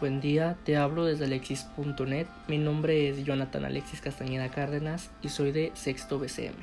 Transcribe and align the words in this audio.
Buen 0.00 0.20
día, 0.20 0.56
te 0.64 0.76
hablo 0.76 1.04
desde 1.04 1.26
alexis.net. 1.26 2.26
Mi 2.48 2.58
nombre 2.58 3.08
es 3.08 3.24
Jonathan 3.24 3.64
Alexis 3.64 4.00
Castañeda 4.00 4.50
Cárdenas 4.50 5.08
y 5.22 5.28
soy 5.28 5.52
de 5.52 5.70
Sexto 5.74 6.18
BCM. 6.18 6.56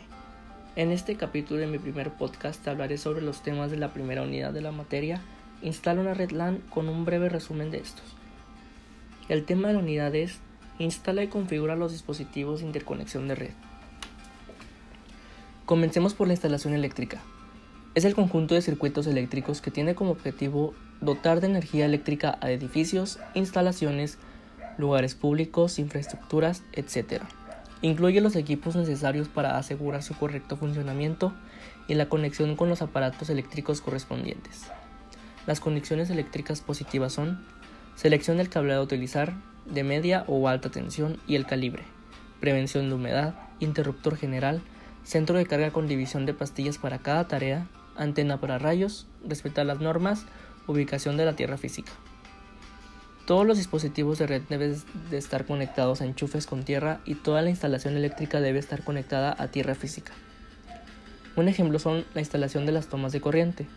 En 0.76 0.92
este 0.92 1.16
capítulo 1.16 1.62
de 1.62 1.68
mi 1.68 1.80
primer 1.80 2.12
podcast 2.12 2.68
hablaré 2.68 2.98
sobre 2.98 3.22
los 3.22 3.42
temas 3.42 3.72
de 3.72 3.78
la 3.78 3.94
primera 3.94 4.24
unidad 4.24 4.52
de 4.52 4.60
la 4.60 4.74
materia. 4.74 5.22
Instala 5.62 6.02
una 6.02 6.14
red 6.14 6.32
LAN 6.32 6.58
con 6.70 6.90
un 6.90 7.06
breve 7.06 7.30
resumen 7.30 7.72
de 7.72 7.78
estos. 7.78 8.04
El 9.30 9.46
tema 9.46 9.70
de 9.70 9.76
la 9.76 9.80
unidad 9.80 10.14
es 10.14 10.40
Instala 10.78 11.24
y 11.24 11.28
configura 11.28 11.78
los 11.78 11.94
dispositivos 11.94 12.60
de 12.60 12.66
interconexión 12.66 13.30
de 13.30 13.36
red. 13.36 13.54
Comencemos 15.66 16.14
por 16.14 16.28
la 16.28 16.34
instalación 16.34 16.74
eléctrica. 16.74 17.22
Es 17.94 18.06
el 18.06 18.16
conjunto 18.16 18.56
de 18.56 18.62
circuitos 18.62 19.06
eléctricos 19.06 19.60
que 19.60 19.70
tiene 19.70 19.96
como 19.96 20.12
objetivo 20.12 20.74
dotar 21.02 21.42
de 21.42 21.48
energía 21.48 21.86
eléctrica 21.86 22.38
a 22.40 22.50
edificios, 22.50 23.20
instalaciones, 23.34 24.18
lugares 24.78 25.14
públicos, 25.14 25.78
infraestructuras, 25.78 26.64
etc. 26.72 27.22
Incluye 27.82 28.22
los 28.22 28.38
equipos 28.38 28.78
necesarios 28.78 29.28
para 29.28 29.58
asegurar 29.58 30.04
su 30.04 30.16
correcto 30.16 30.56
funcionamiento 30.56 31.34
y 31.90 31.96
la 31.96 32.08
conexión 32.08 32.56
con 32.56 32.70
los 32.70 32.82
aparatos 32.82 33.30
eléctricos 33.30 33.82
correspondientes. 33.82 34.68
Las 35.46 35.60
conexiones 35.60 36.10
eléctricas 36.10 36.62
positivas 36.62 37.12
son 37.12 37.44
selección 37.96 38.38
del 38.38 38.48
cableado 38.48 38.82
a 38.82 38.86
utilizar, 38.86 39.34
de 39.66 39.84
media 39.84 40.24
o 40.28 40.48
alta 40.48 40.70
tensión 40.70 41.18
y 41.28 41.36
el 41.36 41.46
calibre, 41.46 41.84
prevención 42.40 42.88
de 42.88 42.96
humedad, 42.96 43.36
interruptor 43.60 44.16
general, 44.16 44.62
centro 45.04 45.38
de 45.38 45.46
carga 45.46 45.72
con 45.72 45.88
división 45.88 46.26
de 46.26 46.34
pastillas 46.34 46.78
para 46.78 47.00
cada 47.00 47.28
tarea, 47.28 47.68
antena 47.96 48.40
para 48.40 48.58
rayos, 48.58 49.08
respetar 49.28 49.66
las 49.66 49.80
normas, 49.80 50.26
ubicación 50.68 51.18
de 51.18 51.26
la 51.26 51.36
tierra 51.36 51.58
física. 51.58 51.92
Todos 53.26 53.46
los 53.46 53.58
dispositivos 53.58 54.20
de 54.20 54.28
red 54.28 54.42
deben 54.50 54.76
de 55.10 55.18
estar 55.18 55.46
conectados 55.46 56.02
a 56.02 56.06
enchufes 56.06 56.48
con 56.48 56.64
tierra 56.64 57.00
y 57.06 57.16
toda 57.16 57.42
la 57.42 57.50
instalación 57.50 57.96
eléctrica 57.96 58.42
debe 58.42 58.60
estar 58.60 58.84
conectada 58.84 59.36
a 59.38 59.48
tierra 59.48 59.76
física. 59.76 60.12
Un 61.36 61.48
ejemplo 61.48 61.80
son 61.80 62.04
la 62.14 62.22
instalación 62.22 62.66
de 62.66 62.74
las 62.74 62.88
tomas 62.88 63.12
de 63.12 63.22
corriente. 63.22 63.68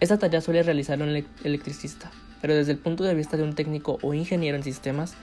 Esta 0.00 0.18
tarea 0.18 0.40
suele 0.40 0.62
realizar 0.62 1.02
un 1.02 1.24
electricista, 1.44 2.10
pero 2.40 2.54
desde 2.54 2.72
el 2.72 2.78
punto 2.78 3.04
de 3.04 3.14
vista 3.14 3.36
de 3.36 3.42
un 3.42 3.54
técnico 3.54 3.98
o 4.02 4.14
ingeniero 4.14 4.56
en 4.56 4.62
sistemas, 4.62 5.14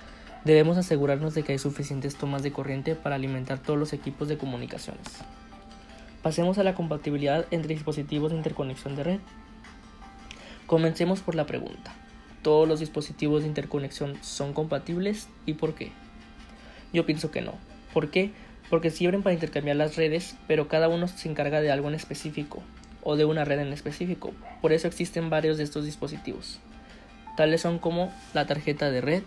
debemos 0.45 0.77
asegurarnos 0.77 1.33
de 1.33 1.43
que 1.43 1.53
hay 1.53 1.59
suficientes 1.59 2.15
tomas 2.15 2.43
de 2.43 2.51
corriente 2.51 2.95
para 2.95 3.15
alimentar 3.15 3.59
todos 3.59 3.79
los 3.79 3.93
equipos 3.93 4.27
de 4.27 4.37
comunicaciones. 4.37 5.07
Pasemos 6.23 6.57
a 6.57 6.63
la 6.63 6.73
compatibilidad 6.73 7.45
entre 7.51 7.73
dispositivos 7.73 8.31
de 8.31 8.37
interconexión 8.37 8.95
de 8.95 9.03
red. 9.03 9.19
Comencemos 10.67 11.19
por 11.19 11.35
la 11.35 11.45
pregunta. 11.45 11.93
¿Todos 12.41 12.65
los 12.65 12.79
dispositivos 12.79 13.41
de 13.41 13.49
interconexión 13.49 14.15
son 14.21 14.53
compatibles 14.53 15.27
y 15.45 15.55
por 15.55 15.75
qué? 15.75 15.91
Yo 16.93 17.05
pienso 17.05 17.29
que 17.29 17.41
no. 17.41 17.55
¿Por 17.93 18.09
qué? 18.09 18.31
Porque 18.69 18.89
sirven 18.89 19.21
para 19.21 19.33
intercambiar 19.33 19.75
las 19.75 19.97
redes, 19.97 20.37
pero 20.47 20.69
cada 20.69 20.87
uno 20.87 21.09
se 21.09 21.29
encarga 21.29 21.59
de 21.59 21.73
algo 21.73 21.89
en 21.89 21.95
específico 21.95 22.63
o 23.01 23.17
de 23.17 23.25
una 23.25 23.43
red 23.43 23.59
en 23.59 23.73
específico. 23.73 24.31
Por 24.61 24.71
eso 24.71 24.87
existen 24.87 25.29
varios 25.29 25.57
de 25.57 25.65
estos 25.65 25.83
dispositivos. 25.83 26.61
Tales 27.35 27.59
son 27.59 27.79
como 27.79 28.13
la 28.33 28.47
tarjeta 28.47 28.91
de 28.91 29.01
red. 29.01 29.23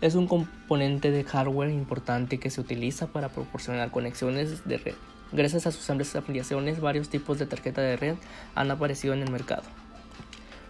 Es 0.00 0.14
un 0.14 0.28
componente 0.28 1.10
de 1.10 1.24
hardware 1.24 1.70
importante 1.70 2.38
que 2.38 2.50
se 2.50 2.60
utiliza 2.60 3.08
para 3.08 3.30
proporcionar 3.30 3.90
conexiones 3.90 4.64
de 4.68 4.78
red. 4.78 4.94
Gracias 5.30 5.66
a 5.66 5.72
sus 5.72 5.88
amplias 5.90 6.16
aplicaciones, 6.16 6.80
varios 6.80 7.10
tipos 7.10 7.38
de 7.38 7.46
tarjeta 7.46 7.82
de 7.82 7.96
red 7.96 8.14
han 8.54 8.70
aparecido 8.70 9.12
en 9.12 9.22
el 9.22 9.30
mercado. 9.30 9.64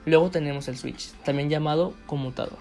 Luego 0.04 0.30
tenemos 0.30 0.66
el 0.68 0.76
switch, 0.76 1.12
también 1.24 1.48
llamado 1.48 1.94
conmutador. 2.06 2.58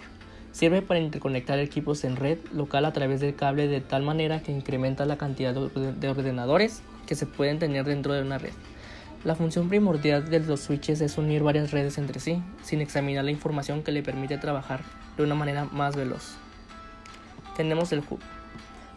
Sirve 0.51 0.81
para 0.81 0.99
interconectar 0.99 1.59
equipos 1.59 2.03
en 2.03 2.15
red 2.15 2.37
local 2.53 2.85
a 2.85 2.93
través 2.93 3.19
del 3.19 3.35
cable 3.35 3.67
de 3.67 3.81
tal 3.81 4.03
manera 4.03 4.41
que 4.41 4.51
incrementa 4.51 5.05
la 5.05 5.17
cantidad 5.17 5.53
de 5.53 6.09
ordenadores 6.09 6.81
que 7.07 7.15
se 7.15 7.25
pueden 7.25 7.57
tener 7.57 7.85
dentro 7.85 8.13
de 8.13 8.21
una 8.21 8.37
red. 8.37 8.53
La 9.23 9.35
función 9.35 9.67
primordial 9.67 10.29
de 10.29 10.39
los 10.39 10.61
switches 10.61 11.01
es 11.01 11.17
unir 11.17 11.41
varias 11.41 11.71
redes 11.71 11.97
entre 11.97 12.19
sí, 12.19 12.41
sin 12.63 12.81
examinar 12.81 13.25
la 13.25 13.31
información 13.31 13.81
que 13.81 13.91
le 13.91 14.03
permite 14.03 14.37
trabajar 14.37 14.81
de 15.17 15.23
una 15.23 15.35
manera 15.35 15.65
más 15.65 15.95
veloz. 15.95 16.35
Tenemos 17.55 17.91
el 17.91 18.03
hub, 18.07 18.19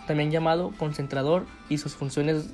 también 0.07 0.31
llamado 0.31 0.73
concentrador, 0.77 1.47
y 1.69 1.79
sus 1.79 1.95
funciones 1.95 2.51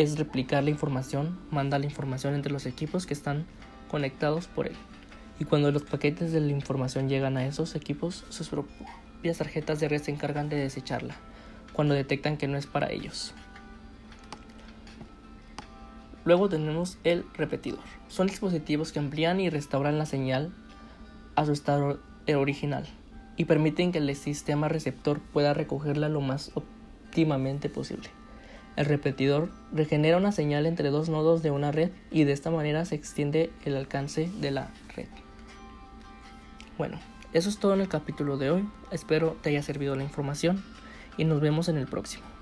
es 0.00 0.16
replicar 0.16 0.62
la 0.62 0.70
información, 0.70 1.36
manda 1.50 1.76
la 1.76 1.84
información 1.84 2.36
entre 2.36 2.52
los 2.52 2.66
equipos 2.66 3.04
que 3.04 3.14
están 3.14 3.46
conectados 3.90 4.46
por 4.46 4.68
él. 4.68 4.76
Y 5.40 5.44
cuando 5.44 5.72
los 5.72 5.82
paquetes 5.82 6.30
de 6.30 6.40
la 6.40 6.52
información 6.52 7.08
llegan 7.08 7.36
a 7.36 7.44
esos 7.44 7.74
equipos, 7.74 8.24
sus 8.28 8.48
propias 8.48 9.38
tarjetas 9.38 9.80
de 9.80 9.88
red 9.88 10.00
se 10.00 10.12
encargan 10.12 10.48
de 10.48 10.54
desecharla, 10.54 11.16
cuando 11.72 11.94
detectan 11.94 12.36
que 12.36 12.46
no 12.46 12.56
es 12.56 12.68
para 12.68 12.92
ellos. 12.92 13.34
Luego 16.24 16.48
tenemos 16.48 16.98
el 17.02 17.24
repetidor. 17.34 17.80
Son 18.06 18.28
dispositivos 18.28 18.92
que 18.92 19.00
amplían 19.00 19.40
y 19.40 19.50
restauran 19.50 19.98
la 19.98 20.06
señal 20.06 20.52
a 21.34 21.44
su 21.44 21.50
estado 21.50 21.98
original 22.36 22.86
y 23.36 23.46
permiten 23.46 23.90
que 23.90 23.98
el 23.98 24.14
sistema 24.14 24.68
receptor 24.68 25.18
pueda 25.18 25.54
recogerla 25.54 26.08
lo 26.08 26.20
más 26.20 26.52
óptimamente 26.54 27.68
posible. 27.68 28.10
El 28.78 28.84
repetidor 28.84 29.50
regenera 29.72 30.18
una 30.18 30.30
señal 30.30 30.64
entre 30.64 30.90
dos 30.90 31.08
nodos 31.08 31.42
de 31.42 31.50
una 31.50 31.72
red 31.72 31.90
y 32.12 32.22
de 32.22 32.30
esta 32.30 32.52
manera 32.52 32.84
se 32.84 32.94
extiende 32.94 33.50
el 33.64 33.76
alcance 33.76 34.30
de 34.40 34.52
la 34.52 34.70
red. 34.94 35.08
Bueno, 36.78 37.00
eso 37.32 37.48
es 37.48 37.58
todo 37.58 37.74
en 37.74 37.80
el 37.80 37.88
capítulo 37.88 38.38
de 38.38 38.52
hoy. 38.52 38.68
Espero 38.92 39.36
te 39.42 39.48
haya 39.48 39.64
servido 39.64 39.96
la 39.96 40.04
información 40.04 40.62
y 41.16 41.24
nos 41.24 41.40
vemos 41.40 41.68
en 41.68 41.76
el 41.76 41.88
próximo. 41.88 42.37